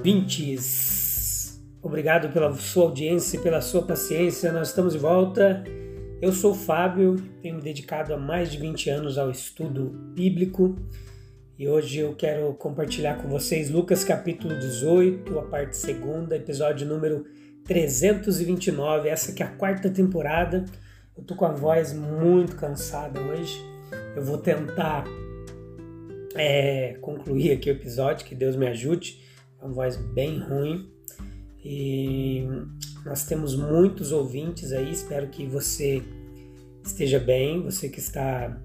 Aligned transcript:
Ouvintes. 0.00 1.62
Obrigado 1.82 2.32
pela 2.32 2.54
sua 2.54 2.84
audiência 2.84 3.36
e 3.36 3.40
pela 3.40 3.60
sua 3.60 3.82
paciência. 3.82 4.50
Nós 4.50 4.68
estamos 4.68 4.94
de 4.94 4.98
volta. 4.98 5.62
Eu 6.22 6.32
sou 6.32 6.52
o 6.52 6.54
Fábio, 6.54 7.16
tenho 7.42 7.56
me 7.56 7.62
dedicado 7.62 8.14
há 8.14 8.16
mais 8.16 8.50
de 8.50 8.58
20 8.58 8.88
anos 8.88 9.18
ao 9.18 9.30
estudo 9.30 9.90
bíblico 10.14 10.76
e 11.58 11.68
hoje 11.68 11.98
eu 11.98 12.14
quero 12.14 12.52
compartilhar 12.54 13.16
com 13.16 13.28
vocês 13.28 13.70
Lucas 13.70 14.02
capítulo 14.02 14.58
18, 14.58 15.38
a 15.38 15.42
parte 15.42 15.76
segunda, 15.76 16.36
episódio 16.36 16.86
número 16.86 17.26
329. 17.64 19.08
Essa 19.08 19.32
que 19.32 19.42
é 19.42 19.46
a 19.46 19.50
quarta 19.50 19.90
temporada. 19.90 20.64
Eu 21.14 21.22
tô 21.24 21.34
com 21.34 21.44
a 21.44 21.52
voz 21.52 21.92
muito 21.92 22.56
cansada 22.56 23.20
hoje. 23.20 23.62
Eu 24.16 24.22
vou 24.22 24.38
tentar 24.38 25.04
é, 26.34 26.96
concluir 27.02 27.52
aqui 27.52 27.70
o 27.70 27.72
episódio, 27.72 28.24
que 28.24 28.34
Deus 28.34 28.56
me 28.56 28.66
ajude 28.66 29.29
uma 29.60 29.72
voz 29.72 29.96
bem 29.96 30.38
ruim. 30.38 30.90
E 31.64 32.46
nós 33.04 33.24
temos 33.26 33.54
muitos 33.54 34.12
ouvintes 34.12 34.72
aí, 34.72 34.90
espero 34.90 35.28
que 35.28 35.46
você 35.46 36.02
esteja 36.84 37.18
bem, 37.18 37.62
você 37.62 37.88
que 37.88 37.98
está 37.98 38.58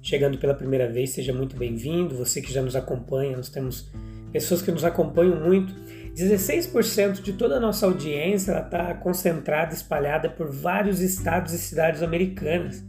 chegando 0.00 0.38
pela 0.38 0.54
primeira 0.54 0.90
vez, 0.90 1.10
seja 1.10 1.32
muito 1.32 1.56
bem-vindo, 1.56 2.14
você 2.14 2.40
que 2.40 2.52
já 2.52 2.62
nos 2.62 2.76
acompanha, 2.76 3.36
nós 3.36 3.48
temos 3.48 3.90
pessoas 4.32 4.62
que 4.62 4.70
nos 4.70 4.84
acompanham 4.84 5.40
muito. 5.40 5.74
16% 6.14 7.22
de 7.22 7.32
toda 7.32 7.56
a 7.56 7.60
nossa 7.60 7.86
audiência 7.86 8.58
está 8.58 8.94
concentrada, 8.94 9.74
espalhada 9.74 10.28
por 10.28 10.50
vários 10.50 11.00
estados 11.00 11.52
e 11.52 11.58
cidades 11.58 12.02
americanas. 12.02 12.84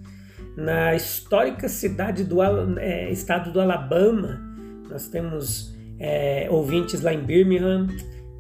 Na 0.56 0.96
histórica 0.96 1.68
cidade 1.70 2.24
do 2.24 2.42
é, 2.80 3.12
estado 3.12 3.52
do 3.52 3.62
Alabama, 3.62 4.42
nós 4.90 5.08
temos 5.08 5.76
é, 6.00 6.48
ouvintes 6.50 7.02
lá 7.02 7.14
em 7.14 7.24
Birmingham, 7.24 7.88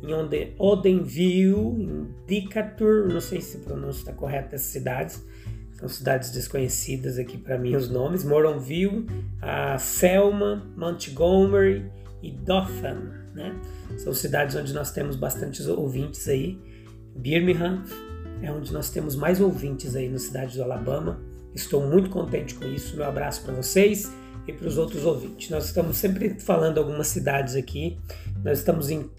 em 0.01 0.13
Odenville, 0.57 1.83
em 1.83 2.07
Decatur, 2.25 3.07
não 3.07 3.19
sei 3.19 3.41
se 3.41 3.57
pronúncia 3.57 3.99
está 3.99 4.13
correta 4.13 4.55
essas 4.55 4.71
cidades, 4.71 5.23
são 5.73 5.87
cidades 5.87 6.31
desconhecidas 6.31 7.17
aqui 7.17 7.37
para 7.37 7.57
mim 7.57 7.75
os 7.75 7.89
nomes, 7.89 8.23
Moronville, 8.23 9.05
a 9.41 9.77
Selma, 9.77 10.67
Montgomery 10.75 11.85
e 12.21 12.31
Dothan, 12.31 13.11
né? 13.33 13.55
São 13.97 14.13
cidades 14.13 14.55
onde 14.57 14.73
nós 14.73 14.91
temos 14.91 15.15
bastantes 15.15 15.67
ouvintes 15.67 16.27
aí. 16.27 16.59
Birmingham 17.15 17.83
é 18.41 18.51
onde 18.51 18.73
nós 18.73 18.89
temos 18.89 19.15
mais 19.15 19.39
ouvintes 19.39 19.95
aí 19.95 20.09
na 20.09 20.19
cidade 20.19 20.57
do 20.57 20.63
Alabama. 20.63 21.21
Estou 21.59 21.85
muito 21.85 22.09
contente 22.09 22.55
com 22.55 22.65
isso. 22.65 22.95
Meu 22.95 23.05
abraço 23.05 23.43
para 23.43 23.53
vocês 23.53 24.09
e 24.47 24.53
para 24.53 24.67
os 24.67 24.77
outros 24.77 25.03
ouvintes. 25.05 25.49
Nós 25.49 25.65
estamos 25.65 25.97
sempre 25.97 26.39
falando 26.39 26.77
algumas 26.77 27.07
cidades 27.07 27.55
aqui, 27.55 27.99
nós 28.43 28.59
estamos 28.59 28.89
em, 28.89 29.09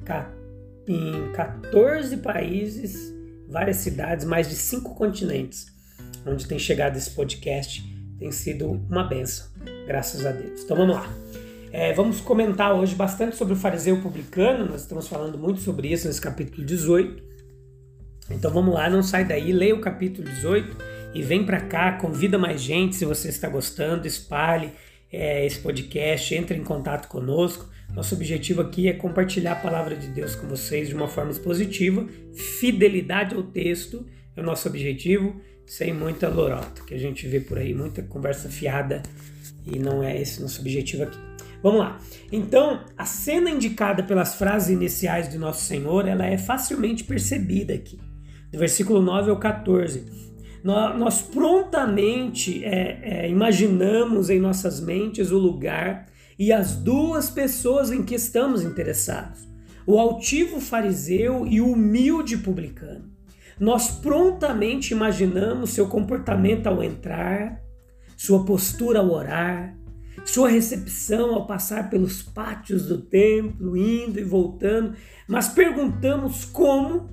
em 0.88 1.32
14 1.32 2.16
países, 2.16 3.14
várias 3.46 3.76
cidades, 3.76 4.24
mais 4.24 4.48
de 4.48 4.56
cinco 4.56 4.94
continentes, 4.94 5.66
onde 6.26 6.46
tem 6.46 6.58
chegado 6.58 6.96
esse 6.96 7.10
podcast. 7.10 7.84
Tem 8.18 8.32
sido 8.32 8.70
uma 8.88 9.04
benção, 9.04 9.46
graças 9.86 10.24
a 10.24 10.32
Deus. 10.32 10.62
Então 10.62 10.76
vamos 10.76 10.96
lá. 10.96 11.10
É, 11.72 11.92
vamos 11.92 12.20
comentar 12.20 12.74
hoje 12.74 12.94
bastante 12.94 13.36
sobre 13.36 13.52
o 13.52 13.56
fariseu 13.56 14.00
publicano, 14.00 14.66
nós 14.66 14.82
estamos 14.82 15.06
falando 15.06 15.38
muito 15.38 15.60
sobre 15.60 15.92
isso 15.92 16.06
nesse 16.08 16.20
capítulo 16.20 16.66
18. 16.66 17.22
Então 18.30 18.50
vamos 18.50 18.74
lá, 18.74 18.88
não 18.88 19.02
sai 19.02 19.24
daí, 19.24 19.52
leia 19.52 19.74
o 19.74 19.80
capítulo 19.80 20.28
18 20.28 20.99
e 21.12 21.22
vem 21.22 21.44
para 21.44 21.60
cá, 21.60 21.92
convida 21.92 22.38
mais 22.38 22.60
gente 22.60 22.94
se 22.94 23.04
você 23.04 23.28
está 23.28 23.48
gostando, 23.48 24.06
espalhe, 24.06 24.70
é, 25.12 25.44
esse 25.44 25.58
podcast, 25.58 26.34
entre 26.34 26.56
em 26.56 26.62
contato 26.62 27.08
conosco. 27.08 27.68
Nosso 27.92 28.14
objetivo 28.14 28.60
aqui 28.60 28.88
é 28.88 28.92
compartilhar 28.92 29.52
a 29.52 29.56
palavra 29.56 29.96
de 29.96 30.06
Deus 30.06 30.36
com 30.36 30.46
vocês 30.46 30.88
de 30.88 30.94
uma 30.94 31.08
forma 31.08 31.32
expositiva. 31.32 32.06
Fidelidade 32.60 33.34
ao 33.34 33.42
texto 33.42 34.06
é 34.36 34.40
o 34.40 34.44
nosso 34.44 34.68
objetivo, 34.68 35.40
sem 35.66 35.92
muita 35.92 36.28
lorota, 36.28 36.82
que 36.86 36.94
a 36.94 36.98
gente 36.98 37.26
vê 37.26 37.40
por 37.40 37.58
aí, 37.58 37.74
muita 37.74 38.02
conversa 38.02 38.48
fiada, 38.48 39.02
e 39.66 39.78
não 39.78 40.04
é 40.04 40.20
esse 40.20 40.40
nosso 40.40 40.60
objetivo 40.60 41.02
aqui. 41.02 41.18
Vamos 41.60 41.80
lá. 41.80 41.98
Então, 42.30 42.84
a 42.96 43.04
cena 43.04 43.50
indicada 43.50 44.02
pelas 44.02 44.36
frases 44.36 44.70
iniciais 44.70 45.28
de 45.28 45.36
Nosso 45.36 45.64
Senhor, 45.64 46.06
ela 46.06 46.24
é 46.24 46.38
facilmente 46.38 47.04
percebida 47.04 47.74
aqui. 47.74 47.98
Do 48.50 48.58
versículo 48.58 49.02
9 49.02 49.30
ao 49.30 49.38
14 49.38 50.29
nós, 50.62 51.22
prontamente 51.22 52.64
é, 52.64 53.00
é, 53.02 53.28
imaginamos 53.30 54.28
em 54.28 54.38
nossas 54.38 54.80
mentes 54.80 55.30
o 55.30 55.38
lugar 55.38 56.06
e 56.38 56.52
as 56.52 56.76
duas 56.76 57.30
pessoas 57.30 57.90
em 57.90 58.02
que 58.02 58.14
estamos 58.14 58.62
interessados: 58.62 59.48
o 59.86 59.98
altivo 59.98 60.60
fariseu 60.60 61.46
e 61.46 61.60
o 61.60 61.72
humilde 61.72 62.36
publicano. 62.36 63.10
Nós 63.58 63.90
prontamente 63.90 64.92
imaginamos 64.92 65.70
seu 65.70 65.86
comportamento 65.86 66.66
ao 66.66 66.82
entrar, 66.82 67.60
sua 68.16 68.44
postura 68.44 69.00
ao 69.00 69.10
orar, 69.10 69.76
sua 70.24 70.48
recepção 70.48 71.34
ao 71.34 71.46
passar 71.46 71.90
pelos 71.90 72.22
pátios 72.22 72.86
do 72.86 72.98
templo, 72.98 73.76
indo 73.76 74.18
e 74.18 74.24
voltando, 74.24 74.94
mas 75.28 75.48
perguntamos 75.48 76.44
como 76.44 77.08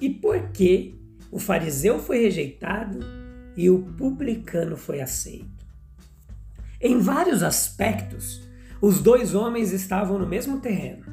e 0.00 0.10
por 0.10 0.50
que 0.50 1.01
o 1.32 1.38
fariseu 1.38 1.98
foi 1.98 2.18
rejeitado 2.18 3.00
e 3.56 3.70
o 3.70 3.78
publicano 3.78 4.76
foi 4.76 5.00
aceito. 5.00 5.66
Em 6.78 6.98
vários 6.98 7.42
aspectos, 7.42 8.46
os 8.82 9.00
dois 9.00 9.34
homens 9.34 9.72
estavam 9.72 10.18
no 10.18 10.26
mesmo 10.26 10.60
terreno. 10.60 11.06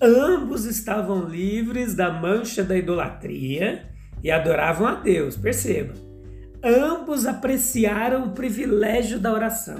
Ambos 0.00 0.64
estavam 0.64 1.28
livres 1.28 1.94
da 1.94 2.10
mancha 2.10 2.62
da 2.62 2.76
idolatria 2.76 3.90
e 4.22 4.30
adoravam 4.30 4.86
a 4.86 4.94
Deus, 4.94 5.36
perceba. 5.36 5.94
Ambos 6.62 7.26
apreciaram 7.26 8.28
o 8.28 8.32
privilégio 8.32 9.18
da 9.18 9.32
oração. 9.32 9.78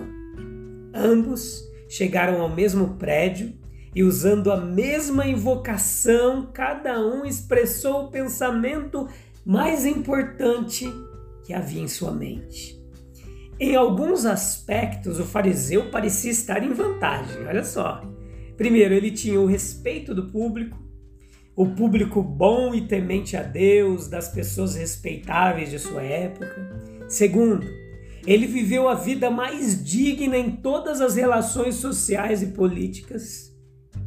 Ambos 0.92 1.62
chegaram 1.88 2.40
ao 2.40 2.48
mesmo 2.48 2.94
prédio 2.94 3.54
e, 3.94 4.02
usando 4.02 4.50
a 4.50 4.56
mesma 4.56 5.26
invocação, 5.26 6.50
cada 6.52 7.00
um 7.00 7.24
expressou 7.24 8.04
o 8.04 8.10
pensamento 8.10 9.08
mais 9.46 9.86
importante 9.86 10.92
que 11.44 11.54
havia 11.54 11.80
em 11.80 11.86
sua 11.86 12.10
mente. 12.10 12.76
Em 13.60 13.76
alguns 13.76 14.26
aspectos, 14.26 15.20
o 15.20 15.24
fariseu 15.24 15.88
parecia 15.88 16.32
estar 16.32 16.64
em 16.64 16.72
vantagem, 16.72 17.46
olha 17.46 17.62
só. 17.62 18.02
Primeiro, 18.56 18.92
ele 18.92 19.12
tinha 19.12 19.40
o 19.40 19.46
respeito 19.46 20.12
do 20.12 20.26
público, 20.32 20.76
o 21.54 21.64
público 21.64 22.20
bom 22.22 22.74
e 22.74 22.88
temente 22.88 23.36
a 23.36 23.42
Deus, 23.44 24.08
das 24.08 24.28
pessoas 24.28 24.74
respeitáveis 24.74 25.70
de 25.70 25.78
sua 25.78 26.02
época. 26.02 27.06
Segundo, 27.08 27.64
ele 28.26 28.48
viveu 28.48 28.88
a 28.88 28.94
vida 28.94 29.30
mais 29.30 29.82
digna 29.82 30.36
em 30.36 30.50
todas 30.50 31.00
as 31.00 31.14
relações 31.14 31.76
sociais 31.76 32.42
e 32.42 32.48
políticas. 32.48 33.54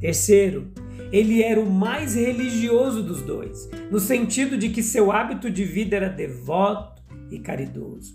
Terceiro, 0.02 0.74
ele 1.12 1.42
era 1.42 1.60
o 1.60 1.70
mais 1.70 2.16
religioso 2.16 3.02
dos 3.02 3.22
dois, 3.22 3.70
no 3.90 4.00
sentido 4.00 4.58
de 4.58 4.70
que 4.70 4.84
seu 4.84 5.12
hábito 5.12 5.50
de 5.50 5.64
vida 5.64 5.96
era 5.96 6.10
devoto 6.10 7.02
e 7.32 7.40
caridoso. 7.40 8.14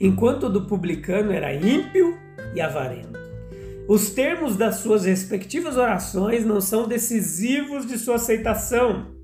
Enquanto 0.00 0.44
o 0.44 0.50
do 0.50 0.66
publicano 0.66 1.32
era 1.32 1.54
ímpio 1.54 2.16
e 2.54 2.60
avarento. 2.60 3.18
Os 3.88 4.10
termos 4.10 4.56
das 4.56 4.76
suas 4.76 5.04
respectivas 5.04 5.76
orações 5.76 6.44
não 6.44 6.60
são 6.60 6.88
decisivos 6.88 7.86
de 7.86 7.98
sua 7.98 8.16
aceitação 8.16 9.14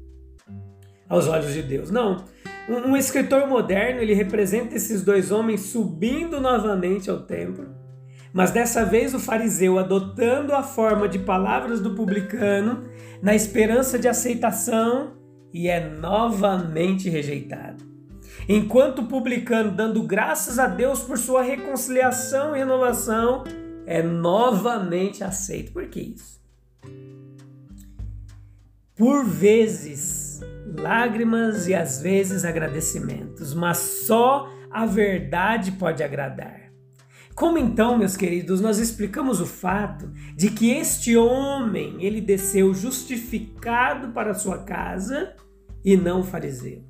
aos 1.09 1.27
olhos 1.27 1.53
de 1.53 1.63
Deus. 1.63 1.91
Não. 1.91 2.25
Um, 2.69 2.97
escritor 2.97 3.49
moderno 3.49 4.01
ele 4.01 4.15
representa 4.15 4.77
esses 4.77 5.03
dois 5.03 5.33
homens 5.33 5.63
subindo 5.63 6.41
novamente 6.41 7.11
ao 7.11 7.21
templo 7.21 7.82
mas 8.33 8.51
dessa 8.51 8.85
vez 8.85 9.15
o 9.15 9.19
fariseu 9.19 9.79
adotando 9.79 10.55
a 10.55 10.63
forma 10.63 11.09
de 11.09 11.19
palavras 11.19 11.81
do 11.81 11.95
publicano, 11.95 12.85
na 13.21 13.35
esperança 13.35 13.99
de 13.99 14.09
aceitação, 14.09 15.13
e 15.53 15.69
é 15.69 15.89
novamente 15.89 17.11
rejeitado. 17.11 17.85
enquanto 18.49 19.01
o 19.01 19.07
publicano, 19.07 19.71
dando 19.71 20.03
graças 20.03 20.59
a 20.59 20.67
Deus 20.67 21.01
por 21.01 21.17
sua 21.17 21.43
reconciliação 21.43 22.57
e 22.57 22.59
renovação, 22.59 23.45
é 23.87 24.03
novamente 24.03 25.23
aceito. 25.23 25.73
Por 25.73 25.87
que 25.87 26.01
isso? 26.01 26.41
Por 28.97 29.25
vezes, 29.25 30.41
lágrimas 30.79 31.69
e 31.69 31.75
às 31.75 32.01
vezes 32.01 32.45
agradecimentos, 32.45 33.55
mas 33.55 33.79
só 33.79 34.49
a 34.71 34.87
verdade 34.87 35.73
pode 35.73 36.03
agradar. 36.03 36.72
Como 37.35 37.59
então, 37.59 37.97
meus 37.97 38.17
queridos, 38.17 38.61
nós 38.61 38.79
explicamos 38.79 39.41
o 39.41 39.47
fato 39.47 40.11
de 40.37 40.51
que 40.51 40.71
este 40.71 41.17
homem, 41.17 41.97
ele 42.01 42.21
desceu 42.21 42.75
justificado 42.75 44.09
para 44.09 44.35
sua 44.35 44.59
casa 44.59 45.35
e 45.85 45.97
não 45.97 46.23
fariseu. 46.23 46.83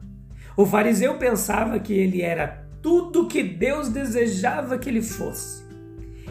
O 0.56 0.66
fariseu 0.66 1.16
pensava 1.16 1.78
que 1.78 1.92
ele 1.92 2.22
era 2.22 2.66
tudo 2.82 3.28
que 3.28 3.42
Deus 3.42 3.88
desejava 3.88 4.76
que 4.76 4.88
ele 4.88 5.02
fosse 5.02 5.62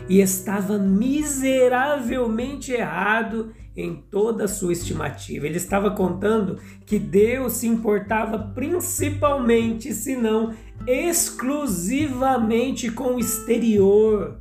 e 0.09 0.19
estava 0.19 0.77
miseravelmente 0.77 2.73
errado 2.73 3.53
em 3.75 3.95
toda 3.95 4.45
a 4.45 4.47
sua 4.47 4.73
estimativa. 4.73 5.45
Ele 5.45 5.57
estava 5.57 5.91
contando 5.91 6.57
que 6.85 6.99
Deus 6.99 7.53
se 7.53 7.67
importava 7.67 8.37
principalmente, 8.37 9.93
se 9.93 10.15
não 10.15 10.53
exclusivamente 10.85 12.91
com 12.91 13.15
o 13.15 13.19
exterior 13.19 14.37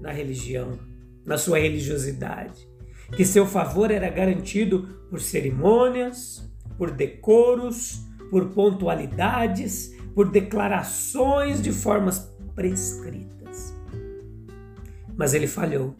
na 0.00 0.10
religião, 0.10 0.78
na 1.24 1.38
sua 1.38 1.58
religiosidade. 1.58 2.68
Que 3.16 3.24
seu 3.24 3.46
favor 3.46 3.90
era 3.90 4.08
garantido 4.08 4.88
por 5.10 5.20
cerimônias, 5.20 6.50
por 6.78 6.90
decoros, 6.90 8.00
por 8.30 8.48
pontualidades, 8.48 9.94
por 10.14 10.30
declarações 10.30 11.62
de 11.62 11.72
formas 11.72 12.30
prescritas. 12.54 13.74
Mas 15.16 15.34
ele 15.34 15.46
falhou. 15.46 15.94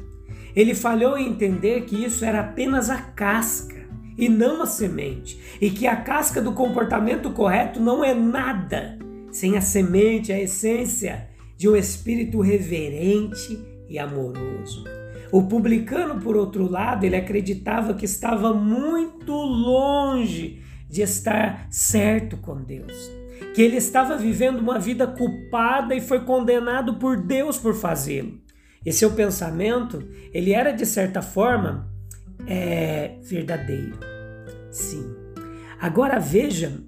Ele 0.54 0.74
falhou 0.74 1.16
em 1.16 1.28
entender 1.28 1.82
que 1.82 2.04
isso 2.04 2.24
era 2.24 2.40
apenas 2.40 2.90
a 2.90 2.98
casca 2.98 3.82
e 4.16 4.28
não 4.28 4.62
a 4.62 4.66
semente, 4.66 5.40
e 5.60 5.70
que 5.70 5.86
a 5.86 5.96
casca 5.96 6.40
do 6.40 6.52
comportamento 6.52 7.30
correto 7.30 7.80
não 7.80 8.04
é 8.04 8.12
nada 8.12 8.98
sem 9.30 9.56
a 9.56 9.62
semente, 9.62 10.30
a 10.30 10.38
essência 10.38 11.28
de 11.56 11.68
um 11.68 11.74
espírito 11.74 12.40
reverente 12.40 13.58
e 13.88 13.98
amoroso. 13.98 14.84
O 15.32 15.44
publicano, 15.44 16.20
por 16.20 16.36
outro 16.36 16.70
lado, 16.70 17.04
ele 17.04 17.16
acreditava 17.16 17.94
que 17.94 18.04
estava 18.04 18.52
muito 18.52 19.32
longe 19.32 20.62
de 20.90 21.00
estar 21.00 21.66
certo 21.70 22.36
com 22.36 22.62
Deus, 22.62 23.10
que 23.54 23.62
ele 23.62 23.76
estava 23.76 24.14
vivendo 24.18 24.60
uma 24.60 24.78
vida 24.78 25.06
culpada 25.06 25.94
e 25.94 26.02
foi 26.02 26.20
condenado 26.20 26.96
por 26.96 27.16
Deus 27.16 27.56
por 27.56 27.74
fazê-lo. 27.74 28.41
E 28.84 28.92
seu 28.92 29.12
pensamento, 29.12 30.06
ele 30.32 30.52
era 30.52 30.72
de 30.72 30.84
certa 30.84 31.22
forma 31.22 31.90
é, 32.46 33.16
verdadeiro. 33.22 33.98
Sim. 34.70 35.14
Agora 35.80 36.18
veja 36.18 36.80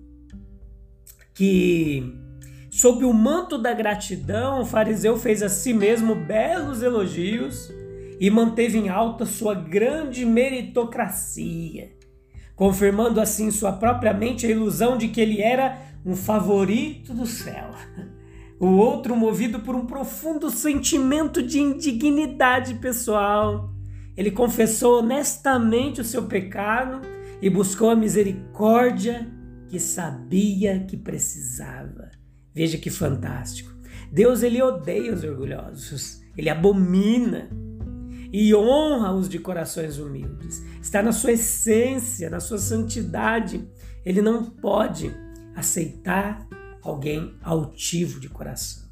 que 1.33 2.03
sob 2.71 3.05
o 3.05 3.13
manto 3.13 3.59
da 3.59 3.73
gratidão, 3.73 4.63
o 4.63 4.67
fariseu 4.67 5.17
fez 5.17 5.43
a 5.43 5.49
si 5.49 5.73
mesmo 5.73 6.15
belos 6.15 6.83
elogios 6.83 7.71
e 8.19 8.31
manteve 8.31 8.79
em 8.79 8.89
alta 8.89 9.27
sua 9.27 9.55
grande 9.55 10.25
meritocracia 10.25 11.95
confirmando 12.57 13.21
assim 13.21 13.51
sua 13.51 13.73
própria 13.73 14.13
mente 14.13 14.47
a 14.47 14.51
ilusão 14.51 14.97
de 14.97 15.09
que 15.09 15.21
ele 15.21 15.41
era 15.41 15.79
um 16.05 16.15
favorito 16.15 17.13
do 17.13 17.27
céu. 17.27 17.71
O 18.59 18.67
outro, 18.67 19.17
movido 19.17 19.61
por 19.61 19.75
um 19.75 19.85
profundo 19.85 20.51
sentimento 20.51 21.43
de 21.43 21.59
indignidade 21.61 22.75
pessoal, 22.75 23.73
ele 24.17 24.31
confessou 24.31 25.01
honestamente 25.01 26.01
o 26.01 26.05
seu 26.05 26.25
pecado 26.27 27.01
e 27.43 27.51
buscou 27.51 27.91
a 27.91 27.97
misericórdia 27.97 29.27
que 29.69 29.81
sabia 29.81 30.81
que 30.81 30.97
precisava. 30.97 32.11
Veja 32.55 32.79
que 32.79 32.91
fantástico. 32.91 33.75
Deus 34.11 34.43
ele 34.43 34.63
odeia 34.63 35.13
os 35.13 35.25
orgulhosos, 35.25 36.23
ele 36.37 36.49
abomina 36.49 37.51
e 38.33 38.55
honra 38.55 39.13
os 39.13 39.29
de 39.29 39.39
corações 39.39 39.99
humildes. 39.99 40.63
Está 40.81 41.03
na 41.03 41.13
sua 41.13 41.33
essência, 41.33 42.31
na 42.31 42.39
sua 42.39 42.59
santidade. 42.59 43.69
Ele 44.05 44.23
não 44.23 44.45
pode 44.45 45.13
aceitar 45.57 46.47
alguém 46.85 47.35
altivo 47.43 48.21
de 48.21 48.29
coração. 48.29 48.85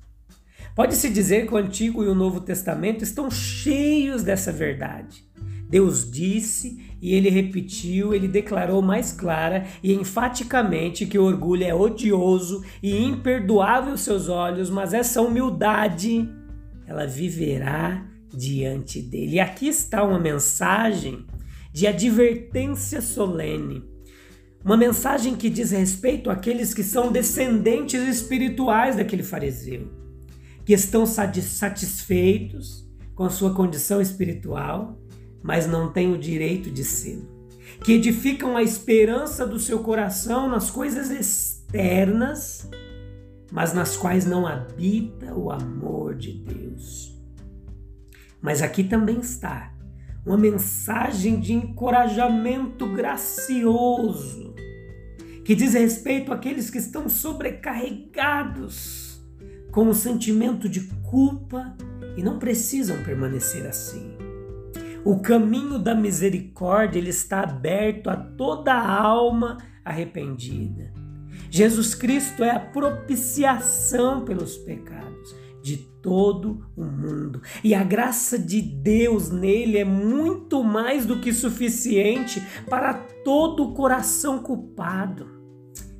Pode-se 0.75 1.11
dizer 1.11 1.47
que 1.47 1.55
o 1.55 1.59
Antigo 1.59 2.03
e 2.03 2.09
o 2.09 2.15
Novo 2.15 2.41
Testamento 2.41 3.05
estão 3.05 3.31
cheios 3.31 4.23
dessa 4.23 4.51
verdade. 4.51 5.25
Deus 5.69 6.11
disse 6.11 6.93
e 7.01 7.15
ele 7.15 7.29
repetiu, 7.29 8.15
ele 8.15 8.29
declarou 8.29 8.81
mais 8.81 9.13
clara 9.13 9.67
e 9.83 9.93
enfaticamente 9.93 11.07
que 11.07 11.19
o 11.19 11.25
orgulho 11.25 11.65
é 11.65 11.75
odioso 11.75 12.65
e 12.83 13.05
imperdoável 13.05 13.93
aos 13.93 14.03
seus 14.03 14.29
olhos, 14.29 14.71
mas 14.71 14.95
essa 14.95 15.21
humildade, 15.21 16.29
ela 16.87 17.07
viverá 17.07 18.07
diante 18.33 19.01
dele. 19.01 19.37
E 19.37 19.41
aqui 19.41 19.69
está 19.69 20.05
uma 20.05 20.19
mensagem 20.19 21.27
de 21.73 21.87
advertência 21.87 23.01
solene. 23.01 23.83
Uma 24.65 24.77
mensagem 24.77 25.35
que 25.35 25.51
diz 25.51 25.73
respeito 25.73 26.31
àqueles 26.31 26.73
que 26.73 26.85
são 26.85 27.11
descendentes 27.11 28.01
espirituais 28.01 28.97
daquele 28.97 29.25
fariseu, 29.25 29.91
que 30.65 30.73
estão 30.73 31.05
satisfeitos 31.05 32.89
com 33.15 33.25
a 33.25 33.31
sua 33.31 33.53
condição 33.55 34.01
espiritual, 34.01 35.01
mas 35.43 35.67
não 35.67 35.93
têm 35.93 36.13
o 36.13 36.19
direito 36.19 36.71
de 36.71 36.85
ser, 36.85 37.21
que 37.85 37.93
edificam 37.93 38.57
a 38.57 38.63
esperança 38.63 39.45
do 39.45 39.59
seu 39.59 39.81
coração 39.81 40.49
nas 40.49 40.71
coisas 40.71 41.11
externas, 41.11 42.71
mas 43.51 43.75
nas 43.75 43.97
quais 43.97 44.25
não 44.25 44.47
habita 44.47 45.35
o 45.35 45.51
amor 45.51 46.15
de 46.15 46.33
Deus. 46.33 47.21
Mas 48.41 48.63
aqui 48.63 48.85
também 48.85 49.19
está 49.19 49.72
uma 50.25 50.37
mensagem 50.37 51.41
de 51.41 51.53
encorajamento 51.53 52.87
gracioso 52.87 54.55
que 55.45 55.55
diz 55.55 55.75
respeito 55.75 56.33
àqueles 56.33 56.71
que 56.71 56.79
estão 56.79 57.09
sobrecarregados 57.09 59.21
com 59.73 59.89
o 59.89 59.95
sentimento 59.95 60.69
de 60.69 60.83
culpa 61.03 61.77
e 62.17 62.23
não 62.23 62.39
precisam 62.39 63.03
permanecer 63.03 63.67
assim. 63.67 64.17
O 65.05 65.19
caminho 65.19 65.81
da 65.81 65.97
misericórdia 65.97 66.99
ele 66.99 67.11
está 67.11 67.41
aberto 67.41 68.09
a 68.09 68.17
toda 68.17 68.73
alma 68.73 69.59
arrependida. 69.85 70.93
Jesus 71.51 71.95
Cristo 71.95 72.45
é 72.45 72.51
a 72.51 72.61
propiciação 72.61 74.25
pelos 74.25 74.57
pecados 74.59 75.35
de 75.63 75.77
todo 75.77 76.67
o 76.77 76.85
mundo. 76.85 77.41
E 77.63 77.75
a 77.75 77.85
graça 77.85 78.39
de 78.39 78.61
Deus 78.61 79.31
nele 79.31 79.79
é 79.79 79.85
muito 79.85 80.63
mais 80.65 81.07
do 81.07 81.21
que 81.21 81.33
suficiente 81.33 82.43
para 82.69 82.93
todo 83.25 83.63
o 83.63 83.75
coração 83.75 84.41
culpado. 84.41 85.27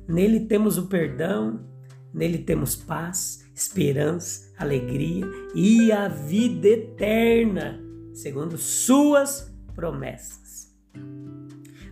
Nele 0.07 0.41
temos 0.41 0.77
o 0.77 0.87
perdão, 0.87 1.65
nele 2.13 2.39
temos 2.39 2.75
paz, 2.75 3.45
esperança, 3.55 4.51
alegria 4.57 5.25
e 5.55 5.91
a 5.91 6.09
vida 6.09 6.67
eterna, 6.67 7.81
segundo 8.13 8.57
suas 8.57 9.49
promessas. 9.73 10.73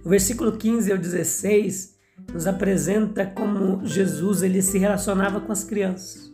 O 0.03 0.09
versículo 0.09 0.57
15 0.57 0.91
ao 0.91 0.97
16 0.97 1.95
nos 2.33 2.45
apresenta 2.45 3.25
como 3.25 3.85
Jesus 3.85 4.43
ele 4.43 4.61
se 4.61 4.77
relacionava 4.77 5.39
com 5.39 5.51
as 5.51 5.63
crianças 5.63 6.30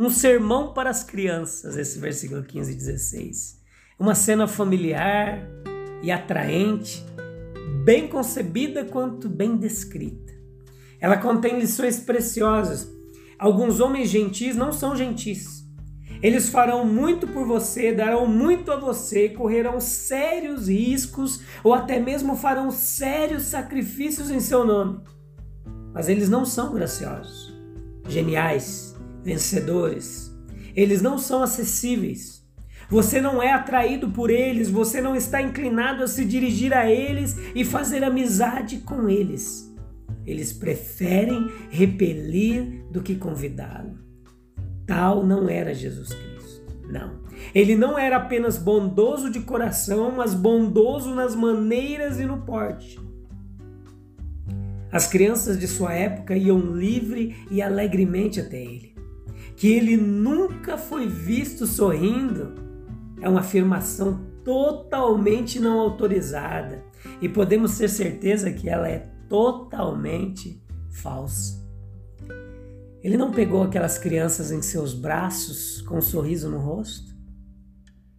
um 0.00 0.08
sermão 0.08 0.72
para 0.72 0.88
as 0.88 1.04
crianças, 1.04 1.76
esse 1.76 1.98
versículo 1.98 2.42
15 2.42 2.72
e 2.72 2.74
16. 2.74 3.60
Uma 3.98 4.14
cena 4.14 4.48
familiar 4.48 5.46
e 6.02 6.10
atraente, 6.10 7.04
bem 7.84 8.08
concebida 8.08 8.82
quanto 8.82 9.28
bem 9.28 9.58
descrita. 9.58 10.32
Ela 10.98 11.18
contém 11.18 11.60
lições 11.60 12.00
preciosas. 12.00 12.90
Alguns 13.38 13.78
homens 13.78 14.08
gentis 14.08 14.56
não 14.56 14.72
são 14.72 14.96
gentis. 14.96 15.66
Eles 16.22 16.48
farão 16.48 16.86
muito 16.86 17.26
por 17.28 17.46
você, 17.46 17.92
darão 17.92 18.26
muito 18.26 18.72
a 18.72 18.76
você, 18.76 19.28
correrão 19.28 19.80
sérios 19.80 20.68
riscos 20.68 21.42
ou 21.62 21.74
até 21.74 22.00
mesmo 22.00 22.36
farão 22.36 22.70
sérios 22.70 23.44
sacrifícios 23.44 24.30
em 24.30 24.40
seu 24.40 24.64
nome. 24.64 25.00
Mas 25.92 26.08
eles 26.08 26.30
não 26.30 26.46
são 26.46 26.72
graciosos, 26.72 27.54
geniais, 28.08 28.94
vencedores. 29.22 30.34
Eles 30.74 31.02
não 31.02 31.18
são 31.18 31.42
acessíveis. 31.42 32.40
Você 32.88 33.20
não 33.20 33.42
é 33.42 33.52
atraído 33.52 34.10
por 34.10 34.30
eles, 34.30 34.68
você 34.68 35.00
não 35.00 35.14
está 35.14 35.40
inclinado 35.40 36.02
a 36.02 36.08
se 36.08 36.24
dirigir 36.24 36.74
a 36.74 36.90
eles 36.90 37.36
e 37.54 37.64
fazer 37.64 38.02
amizade 38.02 38.78
com 38.78 39.08
eles. 39.08 39.72
Eles 40.26 40.52
preferem 40.52 41.50
repelir 41.70 42.84
do 42.90 43.02
que 43.02 43.14
convidá-lo. 43.14 43.98
Tal 44.86 45.24
não 45.24 45.48
era 45.48 45.72
Jesus 45.72 46.08
Cristo. 46.08 46.62
Não. 46.90 47.20
Ele 47.54 47.76
não 47.76 47.98
era 47.98 48.16
apenas 48.16 48.58
bondoso 48.58 49.30
de 49.30 49.40
coração, 49.40 50.12
mas 50.16 50.34
bondoso 50.34 51.14
nas 51.14 51.34
maneiras 51.34 52.18
e 52.18 52.24
no 52.24 52.42
porte. 52.42 52.98
As 54.92 55.06
crianças 55.06 55.58
de 55.58 55.68
sua 55.68 55.92
época 55.94 56.36
iam 56.36 56.58
livre 56.58 57.36
e 57.50 57.62
alegremente 57.62 58.40
até 58.40 58.60
ele. 58.60 58.89
Que 59.60 59.74
ele 59.74 59.94
nunca 59.94 60.78
foi 60.78 61.06
visto 61.06 61.66
sorrindo 61.66 62.54
é 63.20 63.28
uma 63.28 63.40
afirmação 63.40 64.24
totalmente 64.42 65.60
não 65.60 65.78
autorizada 65.78 66.82
e 67.20 67.28
podemos 67.28 67.76
ter 67.76 67.90
certeza 67.90 68.50
que 68.50 68.70
ela 68.70 68.88
é 68.88 69.00
totalmente 69.28 70.64
falsa. 70.88 71.62
Ele 73.02 73.18
não 73.18 73.32
pegou 73.32 73.62
aquelas 73.62 73.98
crianças 73.98 74.50
em 74.50 74.62
seus 74.62 74.94
braços 74.94 75.82
com 75.82 75.98
um 75.98 76.02
sorriso 76.02 76.48
no 76.48 76.56
rosto? 76.56 77.14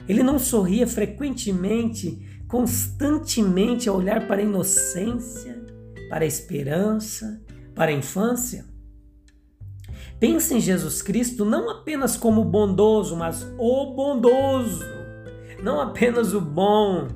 Ele 0.07 0.21
não 0.21 0.38
sorria 0.38 0.86
frequentemente, 0.86 2.43
constantemente 2.48 3.89
a 3.89 3.93
olhar 3.93 4.27
para 4.27 4.41
a 4.41 4.45
inocência, 4.45 5.60
para 6.07 6.24
a 6.24 6.27
esperança, 6.27 7.41
para 7.74 7.89
a 7.89 7.95
infância? 7.95 8.69
Pense 10.22 10.54
em 10.54 10.60
Jesus 10.60 11.01
Cristo 11.01 11.44
não 11.44 11.72
apenas 11.72 12.16
como 12.16 12.46
bondoso, 12.46 13.16
mas 13.16 13.44
o 13.58 13.96
bondoso. 13.96 14.86
Não 15.63 15.82
apenas 15.82 16.36
o 16.36 16.40
bom, 16.40 17.08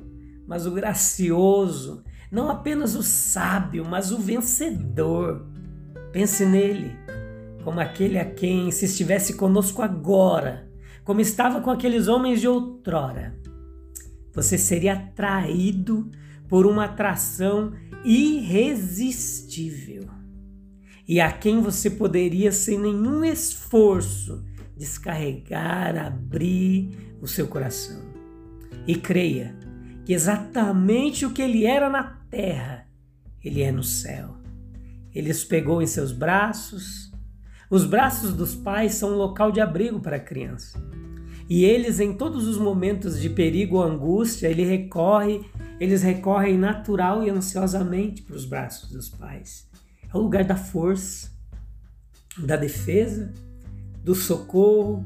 mas 0.44 0.66
o 0.66 0.72
gracioso. 0.72 2.02
Não 2.32 2.50
apenas 2.50 2.96
o 2.96 3.04
sábio, 3.04 3.86
mas 3.88 4.10
o 4.10 4.18
vencedor. 4.18 5.46
Pense 6.12 6.44
nele 6.44 6.98
como 7.62 7.78
aquele 7.78 8.18
a 8.18 8.24
quem, 8.24 8.72
se 8.72 8.86
estivesse 8.86 9.34
conosco 9.34 9.82
agora, 9.82 10.68
como 11.04 11.20
estava 11.20 11.60
com 11.60 11.70
aqueles 11.70 12.08
homens 12.08 12.40
de 12.40 12.48
outrora, 12.48 13.38
você 14.32 14.58
seria 14.58 14.94
atraído 14.94 16.10
por 16.48 16.66
uma 16.66 16.86
atração 16.86 17.72
irresistível 18.04 20.08
e 21.06 21.20
a 21.20 21.30
quem 21.30 21.60
você 21.60 21.90
poderia, 21.90 22.50
sem 22.50 22.78
nenhum 22.78 23.24
esforço, 23.24 24.44
descarregar, 24.76 25.96
abrir 25.96 27.16
o 27.20 27.26
seu 27.26 27.46
coração. 27.46 28.02
E 28.86 28.94
creia 28.94 29.56
que 30.04 30.12
exatamente 30.12 31.24
o 31.24 31.32
que 31.32 31.42
ele 31.42 31.64
era 31.64 31.88
na 31.88 32.04
terra, 32.30 32.86
ele 33.42 33.62
é 33.62 33.70
no 33.70 33.82
céu. 33.82 34.36
Ele 35.14 35.30
os 35.30 35.44
pegou 35.44 35.80
em 35.80 35.86
seus 35.86 36.12
braços. 36.12 37.10
Os 37.70 37.84
braços 37.84 38.32
dos 38.32 38.54
pais 38.54 38.94
são 38.94 39.12
um 39.12 39.16
local 39.16 39.50
de 39.50 39.60
abrigo 39.60 40.00
para 40.00 40.16
a 40.16 40.20
criança. 40.20 40.78
E 41.48 41.64
eles, 41.64 42.00
em 42.00 42.12
todos 42.12 42.46
os 42.46 42.58
momentos 42.58 43.20
de 43.20 43.30
perigo 43.30 43.76
ou 43.76 43.82
angústia, 43.82 44.48
ele 44.48 44.64
recorre 44.64 45.44
eles 45.78 46.02
recorrem 46.02 46.56
natural 46.56 47.22
e 47.22 47.30
ansiosamente 47.30 48.22
para 48.22 48.36
os 48.36 48.44
braços 48.44 48.90
dos 48.90 49.08
pais. 49.08 49.68
É 50.12 50.16
o 50.16 50.20
lugar 50.20 50.44
da 50.44 50.56
força, 50.56 51.30
da 52.38 52.56
defesa, 52.56 53.32
do 54.02 54.14
socorro. 54.14 55.04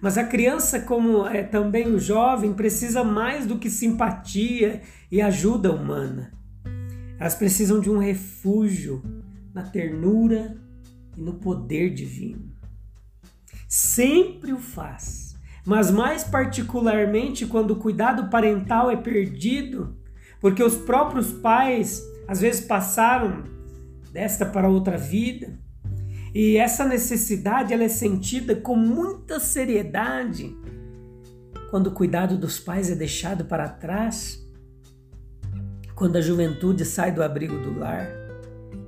Mas 0.00 0.18
a 0.18 0.24
criança, 0.24 0.80
como 0.80 1.26
é 1.26 1.42
também 1.42 1.88
o 1.88 1.98
jovem, 1.98 2.52
precisa 2.52 3.02
mais 3.02 3.46
do 3.46 3.58
que 3.58 3.70
simpatia 3.70 4.82
e 5.10 5.20
ajuda 5.22 5.72
humana. 5.72 6.32
Elas 7.18 7.34
precisam 7.34 7.80
de 7.80 7.90
um 7.90 7.98
refúgio 7.98 9.02
na 9.54 9.62
ternura 9.62 10.56
e 11.16 11.20
no 11.20 11.34
poder 11.34 11.94
divino. 11.94 12.52
Sempre 13.68 14.52
o 14.52 14.58
faz 14.58 15.26
mas 15.66 15.90
mais 15.90 16.22
particularmente 16.22 17.44
quando 17.44 17.72
o 17.72 17.76
cuidado 17.76 18.30
parental 18.30 18.88
é 18.88 18.96
perdido, 18.96 19.96
porque 20.40 20.62
os 20.62 20.76
próprios 20.76 21.32
pais 21.32 22.00
às 22.28 22.40
vezes 22.40 22.60
passaram 22.60 23.42
desta 24.16 24.46
para 24.46 24.66
outra 24.66 24.96
vida. 24.96 25.58
E 26.34 26.56
essa 26.56 26.86
necessidade 26.86 27.74
ela 27.74 27.84
é 27.84 27.88
sentida 27.88 28.56
com 28.56 28.74
muita 28.74 29.38
seriedade 29.38 30.56
quando 31.70 31.88
o 31.88 31.90
cuidado 31.90 32.38
dos 32.38 32.58
pais 32.58 32.90
é 32.90 32.94
deixado 32.94 33.44
para 33.44 33.68
trás, 33.68 34.42
quando 35.94 36.16
a 36.16 36.22
juventude 36.22 36.82
sai 36.84 37.12
do 37.12 37.22
abrigo 37.22 37.58
do 37.58 37.78
lar. 37.78 38.08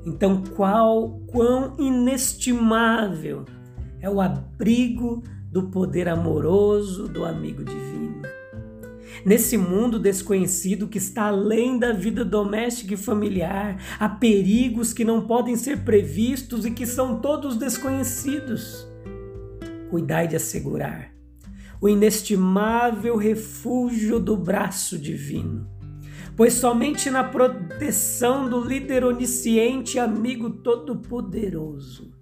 Então, 0.06 0.42
qual 0.56 1.20
quão 1.26 1.76
inestimável 1.78 3.44
é 4.00 4.08
o 4.08 4.22
abrigo 4.22 5.22
do 5.50 5.64
poder 5.64 6.08
amoroso 6.08 7.06
do 7.06 7.24
amigo 7.24 7.62
divino. 7.64 8.22
Nesse 9.24 9.56
mundo 9.56 9.98
desconhecido 9.98 10.88
que 10.88 10.98
está 10.98 11.24
além 11.28 11.78
da 11.78 11.92
vida 11.92 12.24
doméstica 12.24 12.94
e 12.94 12.96
familiar, 12.96 13.76
há 13.98 14.08
perigos 14.08 14.92
que 14.92 15.04
não 15.04 15.26
podem 15.26 15.56
ser 15.56 15.84
previstos 15.84 16.64
e 16.64 16.70
que 16.70 16.86
são 16.86 17.20
todos 17.20 17.56
desconhecidos. 17.56 18.86
Cuidai 19.90 20.28
de 20.28 20.36
assegurar 20.36 21.12
o 21.80 21.88
inestimável 21.88 23.16
refúgio 23.16 24.18
do 24.18 24.36
braço 24.36 24.98
divino, 24.98 25.68
pois 26.36 26.54
somente 26.54 27.08
na 27.08 27.22
proteção 27.22 28.48
do 28.48 28.60
líder 28.60 29.04
onisciente 29.04 29.96
e 29.96 30.00
amigo 30.00 30.50
todo-poderoso 30.50 32.18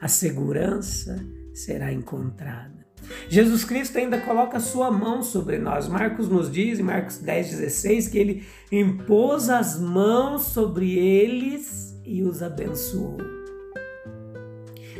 a 0.00 0.08
segurança 0.08 1.22
será 1.52 1.92
encontrada. 1.92 2.79
Jesus 3.28 3.64
Cristo 3.64 3.98
ainda 3.98 4.18
coloca 4.18 4.60
sua 4.60 4.90
mão 4.90 5.22
sobre 5.22 5.58
nós. 5.58 5.88
Marcos 5.88 6.28
nos 6.28 6.50
diz, 6.50 6.78
em 6.78 6.82
Marcos 6.82 7.18
10, 7.18 7.50
16, 7.50 8.08
que 8.08 8.18
ele 8.18 8.46
impôs 8.70 9.48
as 9.48 9.78
mãos 9.78 10.42
sobre 10.42 10.98
eles 10.98 11.98
e 12.04 12.22
os 12.22 12.42
abençoou. 12.42 13.18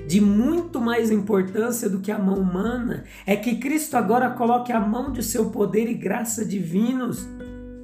De 0.07 0.21
muito 0.21 0.81
mais 0.81 1.11
importância 1.11 1.89
do 1.89 2.01
que 2.01 2.11
a 2.11 2.19
mão 2.19 2.39
humana 2.39 3.05
é 3.25 3.37
que 3.37 3.57
Cristo 3.57 3.97
agora 3.97 4.31
coloque 4.31 4.73
a 4.73 4.81
mão 4.81 5.13
de 5.13 5.23
seu 5.23 5.51
poder 5.51 5.89
e 5.89 5.95
graça 5.95 6.45
divinos 6.45 7.29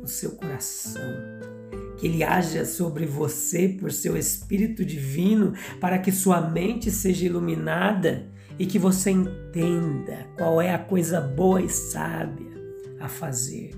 no 0.01 0.09
seu 0.09 0.33
coração 0.33 1.37
que 1.97 2.07
Ele 2.07 2.23
haja 2.23 2.65
sobre 2.65 3.07
você 3.07 3.69
por 3.69 3.91
seu 3.91 4.17
Espírito 4.17 4.85
Divino, 4.85 5.55
para 5.81 5.99
que 5.99 6.13
sua 6.13 6.41
mente 6.41 6.91
seja 6.91 7.25
iluminada 7.27 8.29
e 8.59 8.67
que 8.67 8.79
você 8.79 9.11
entenda 9.11 10.27
qual 10.37 10.61
é 10.61 10.75
a 10.75 10.79
coisa 10.79 11.21
boa 11.21 11.61
e 11.61 11.69
sábia 11.69 12.53
a 13.01 13.09
fazer. 13.09 13.71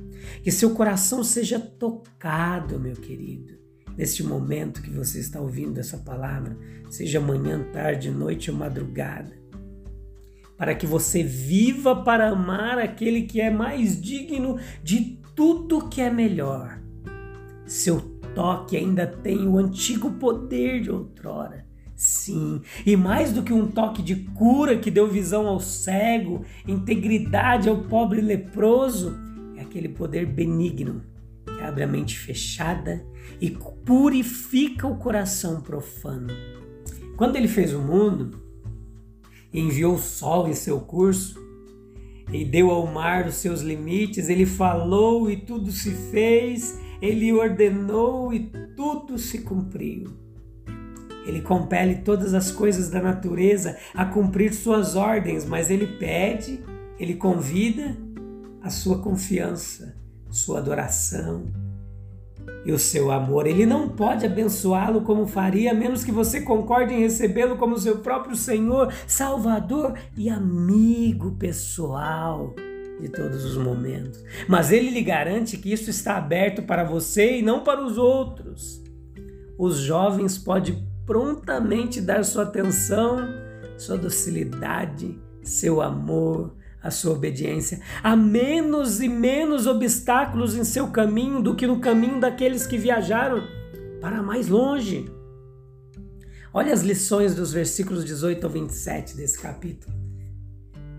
Que 0.43 0.53
seu 0.53 0.75
coração 0.75 1.25
seja 1.25 1.59
tocado, 1.59 2.79
meu 2.79 2.95
querido, 2.95 3.55
neste 3.97 4.23
momento 4.23 4.83
que 4.83 4.91
você 4.91 5.19
está 5.19 5.41
ouvindo 5.41 5.79
essa 5.79 5.99
palavra, 5.99 6.57
seja 6.91 7.21
manhã, 7.21 7.65
tarde, 7.73 8.11
noite 8.11 8.51
ou 8.51 8.57
madrugada, 8.57 9.37
para 10.57 10.75
que 10.75 10.87
você 10.87 11.23
viva 11.23 12.03
para 12.03 12.31
amar 12.31 12.79
aquele 12.79 13.23
que 13.23 13.41
é 13.41 13.51
mais 13.51 14.01
digno 14.01 14.59
de 14.83 15.21
tudo 15.35 15.89
que 15.89 16.01
é 16.01 16.11
melhor. 16.11 16.81
Seu 17.67 18.01
toque 18.35 18.77
ainda 18.77 19.07
tem 19.07 19.47
o 19.47 19.59
antigo 19.59 20.13
poder 20.13 20.81
de 20.81 20.91
outrora 20.91 21.68
Sim, 22.29 22.61
e 22.85 22.95
mais 22.95 23.33
do 23.33 23.43
que 23.43 23.55
um 23.55 23.67
toque 23.67 24.03
de 24.03 24.15
cura 24.17 24.77
que 24.77 24.91
deu 24.91 25.09
visão 25.09 25.47
ao 25.47 25.59
cego, 25.59 26.45
integridade 26.67 27.71
ao 27.71 27.79
pobre 27.85 28.21
leproso, 28.21 29.17
é 29.57 29.63
aquele 29.63 29.89
poder 29.89 30.27
benigno 30.27 31.03
que 31.47 31.63
abre 31.63 31.83
a 31.83 31.87
mente 31.87 32.19
fechada 32.19 33.03
e 33.41 33.51
purifica 33.51 34.87
o 34.87 34.99
coração 34.99 35.63
profano. 35.63 36.29
Quando 37.17 37.37
ele 37.37 37.49
fez 37.49 37.73
o 37.73 37.81
mundo, 37.81 38.39
enviou 39.51 39.95
o 39.95 39.99
sol 39.99 40.47
em 40.47 40.55
seu 40.55 40.81
curso 40.81 41.41
e 42.31 42.45
deu 42.45 42.71
ao 42.71 42.87
mar 42.87 43.27
os 43.27 43.37
seus 43.37 43.63
limites, 43.63 44.29
ele 44.29 44.45
falou 44.45 45.31
e 45.31 45.37
tudo 45.39 45.73
se 45.73 45.93
fez, 46.11 46.79
ele 47.01 47.33
ordenou 47.33 48.35
e 48.35 48.51
tudo 48.77 49.17
se 49.17 49.39
cumpriu. 49.39 50.28
Ele 51.29 51.43
compele 51.43 51.97
todas 51.97 52.33
as 52.33 52.51
coisas 52.51 52.89
da 52.89 53.03
natureza 53.03 53.77
a 53.95 54.07
cumprir 54.07 54.55
suas 54.55 54.97
ordens, 54.97 55.45
mas 55.45 55.71
ele 55.71 55.87
pede, 55.99 56.65
ele 56.99 57.15
convida 57.15 57.95
a 58.63 58.71
sua 58.71 58.99
confiança, 58.99 59.95
sua 60.31 60.59
adoração 60.59 61.53
e 62.65 62.73
o 62.73 62.79
seu 62.79 63.11
amor. 63.11 63.47
Ele 63.47 63.67
não 63.67 63.91
pode 63.91 64.25
abençoá-lo 64.25 65.03
como 65.03 65.27
faria, 65.27 65.73
a 65.73 65.75
menos 65.75 66.03
que 66.03 66.11
você 66.11 66.41
concorde 66.41 66.95
em 66.95 67.01
recebê-lo 67.01 67.59
como 67.59 67.79
seu 67.79 67.99
próprio 67.99 68.35
Senhor, 68.35 68.91
Salvador 69.07 69.99
e 70.17 70.31
amigo 70.31 71.33
pessoal 71.33 72.55
de 72.99 73.09
todos 73.11 73.45
os 73.45 73.57
momentos. 73.59 74.25
Mas 74.49 74.73
ele 74.73 74.89
lhe 74.89 75.03
garante 75.03 75.59
que 75.59 75.71
isso 75.71 75.91
está 75.91 76.17
aberto 76.17 76.63
para 76.63 76.85
você 76.85 77.37
e 77.39 77.43
não 77.43 77.63
para 77.63 77.85
os 77.85 77.99
outros. 77.99 78.83
Os 79.59 79.77
jovens 79.79 80.39
podem 80.39 80.88
prontamente 81.09 82.03
dar 82.03 82.23
sua 82.23 82.43
atenção, 82.43 83.27
sua 83.79 83.97
docilidade, 83.97 85.19
seu 85.43 85.81
amor, 85.81 86.55
a 86.83 86.91
sua 86.91 87.15
obediência, 87.15 87.81
a 88.03 88.15
menos 88.15 89.01
e 89.01 89.09
menos 89.09 89.67
obstáculos 89.67 90.55
em 90.55 90.65
seu 90.65 90.89
caminho 90.89 91.43
do 91.43 91.57
que 91.57 91.67
no 91.67 91.81
caminho 91.81 92.21
daqueles 92.21 92.67
que 92.67 92.77
viajaram 92.77 93.43
para 94.03 94.23
mais 94.23 94.49
longe. 94.49 95.11
Olha 96.53 96.75
as 96.75 96.83
lições 96.83 97.35
dos 97.35 97.55
versículos 97.55 98.05
18 98.05 98.45
ao 98.45 98.53
27 98.53 99.17
desse 99.17 99.41
capítulo. 99.41 99.97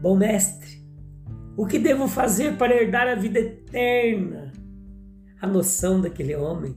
Bom 0.01 0.17
mestre, 0.17 0.83
o 1.55 1.67
que 1.67 1.77
devo 1.77 2.07
fazer 2.07 2.57
para 2.57 2.73
herdar 2.73 3.07
a 3.07 3.15
vida 3.15 3.39
eterna? 3.39 4.51
A 5.39 5.45
noção 5.45 6.01
daquele 6.01 6.35
homem 6.35 6.75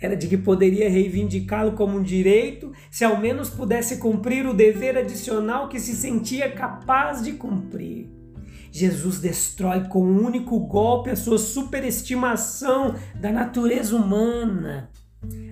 era 0.00 0.16
de 0.16 0.26
que 0.28 0.36
poderia 0.36 0.90
reivindicá-lo 0.90 1.72
como 1.72 1.98
um 1.98 2.02
direito 2.02 2.72
se 2.90 3.04
ao 3.04 3.18
menos 3.18 3.48
pudesse 3.48 3.96
cumprir 3.96 4.46
o 4.46 4.54
dever 4.54 4.98
adicional 4.98 5.68
que 5.68 5.80
se 5.80 5.94
sentia 5.94 6.50
capaz 6.50 7.22
de 7.22 7.32
cumprir. 7.32 8.10
Jesus 8.70 9.20
destrói 9.20 9.84
com 9.84 10.04
um 10.04 10.24
único 10.24 10.60
golpe 10.60 11.10
a 11.10 11.16
sua 11.16 11.38
superestimação 11.38 12.94
da 13.14 13.32
natureza 13.32 13.96
humana. 13.96 14.90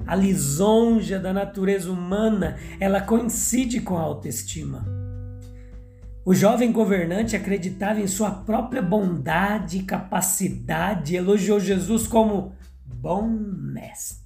A 0.06 0.14
lisonja 0.14 1.18
da 1.18 1.32
natureza 1.32 1.90
humana, 1.90 2.58
ela 2.78 3.00
coincide 3.00 3.80
com 3.80 3.96
a 3.96 4.02
autoestima. 4.02 4.84
O 6.26 6.34
jovem 6.34 6.72
governante 6.72 7.36
acreditava 7.36 8.00
em 8.00 8.06
sua 8.06 8.30
própria 8.30 8.80
bondade 8.80 9.78
e 9.78 9.82
capacidade, 9.82 11.16
elogiou 11.16 11.60
Jesus 11.60 12.06
como 12.06 12.52
bom 12.86 13.28
mestre, 13.28 14.23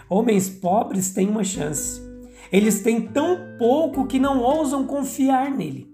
Homens 0.10 0.50
pobres 0.50 1.12
têm 1.12 1.28
uma 1.28 1.44
chance 1.44 2.08
eles 2.52 2.82
têm 2.82 3.02
tão 3.02 3.58
pouco 3.58 4.08
que 4.08 4.20
não 4.20 4.40
ousam 4.40 4.86
confiar 4.86 5.52
nele. 5.52 5.94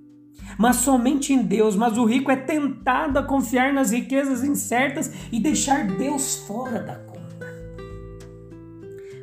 Mas 0.57 0.77
somente 0.77 1.33
em 1.33 1.41
Deus. 1.41 1.75
Mas 1.75 1.97
o 1.97 2.05
rico 2.05 2.31
é 2.31 2.35
tentado 2.35 3.17
a 3.17 3.23
confiar 3.23 3.73
nas 3.73 3.91
riquezas 3.91 4.43
incertas 4.43 5.11
e 5.31 5.39
deixar 5.39 5.87
Deus 5.87 6.35
fora 6.35 6.79
da 6.81 6.95
conta. 6.95 7.13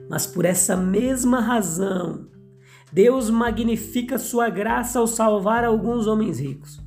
Mas 0.09 0.27
por 0.27 0.45
essa 0.45 0.77
mesma 0.77 1.41
razão, 1.41 2.27
Deus 2.93 3.31
magnifica 3.31 4.19
sua 4.19 4.49
graça 4.49 4.99
ao 4.99 5.07
salvar 5.07 5.65
alguns 5.65 6.07
homens 6.07 6.41
ricos. 6.41 6.81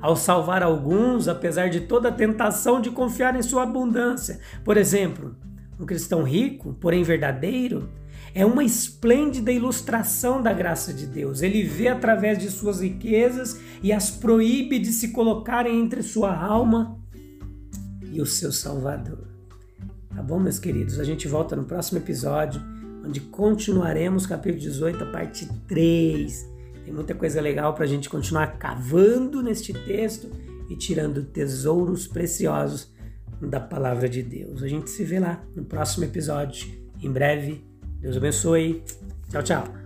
Ao 0.00 0.16
salvar 0.16 0.62
alguns, 0.62 1.28
apesar 1.28 1.68
de 1.70 1.82
toda 1.82 2.08
a 2.08 2.12
tentação 2.12 2.80
de 2.80 2.90
confiar 2.90 3.36
em 3.36 3.42
sua 3.42 3.62
abundância. 3.62 4.40
Por 4.64 4.76
exemplo, 4.76 5.36
um 5.78 5.86
cristão 5.86 6.22
rico, 6.22 6.74
porém 6.74 7.02
verdadeiro, 7.02 7.88
é 8.34 8.44
uma 8.44 8.64
esplêndida 8.64 9.52
ilustração 9.52 10.42
da 10.42 10.52
graça 10.52 10.92
de 10.92 11.06
Deus. 11.06 11.40
Ele 11.40 11.62
vê 11.62 11.88
através 11.88 12.36
de 12.38 12.50
suas 12.50 12.80
riquezas 12.80 13.60
e 13.82 13.92
as 13.92 14.10
proíbe 14.10 14.78
de 14.78 14.92
se 14.92 15.08
colocarem 15.12 15.80
entre 15.80 16.02
sua 16.02 16.36
alma 16.36 16.98
e 18.12 18.20
o 18.20 18.26
seu 18.26 18.50
Salvador. 18.50 19.26
Tá 20.14 20.22
bom, 20.22 20.38
meus 20.38 20.58
queridos? 20.58 20.98
A 20.98 21.04
gente 21.04 21.26
volta 21.28 21.56
no 21.56 21.64
próximo 21.64 21.98
episódio, 21.98 22.60
onde 23.04 23.20
continuaremos 23.20 24.26
capítulo 24.26 24.60
18, 24.60 25.04
a 25.04 25.06
parte 25.06 25.48
3. 25.68 26.54
Tem 26.84 26.92
muita 26.92 27.14
coisa 27.14 27.40
legal 27.40 27.74
para 27.74 27.84
a 27.84 27.88
gente 27.88 28.08
continuar 28.08 28.58
cavando 28.58 29.42
neste 29.42 29.72
texto 29.72 30.30
e 30.68 30.76
tirando 30.76 31.22
tesouros 31.22 32.06
preciosos 32.06 32.92
da 33.40 33.60
palavra 33.60 34.08
de 34.08 34.22
Deus. 34.22 34.62
A 34.62 34.68
gente 34.68 34.90
se 34.90 35.04
vê 35.04 35.18
lá 35.18 35.42
no 35.54 35.64
próximo 35.64 36.04
episódio. 36.04 36.68
Em 37.02 37.10
breve 37.10 37.64
Deus 38.00 38.16
abençoe. 38.16 38.82
Tchau, 39.30 39.42
tchau. 39.42 39.83